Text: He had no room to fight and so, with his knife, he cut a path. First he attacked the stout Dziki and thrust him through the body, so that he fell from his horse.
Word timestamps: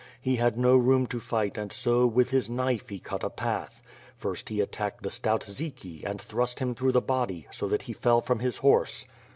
He 0.19 0.37
had 0.37 0.57
no 0.57 0.75
room 0.77 1.05
to 1.05 1.19
fight 1.19 1.59
and 1.59 1.71
so, 1.71 2.07
with 2.07 2.31
his 2.31 2.49
knife, 2.49 2.89
he 2.89 2.97
cut 2.97 3.23
a 3.23 3.29
path. 3.29 3.83
First 4.17 4.49
he 4.49 4.59
attacked 4.59 5.03
the 5.03 5.11
stout 5.11 5.41
Dziki 5.41 6.03
and 6.03 6.19
thrust 6.19 6.57
him 6.57 6.73
through 6.73 6.93
the 6.93 7.01
body, 7.01 7.45
so 7.51 7.67
that 7.67 7.83
he 7.83 7.93
fell 7.93 8.19
from 8.19 8.39
his 8.39 8.57
horse. 8.57 9.05